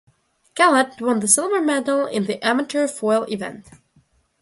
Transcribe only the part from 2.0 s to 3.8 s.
in the amateur foil event.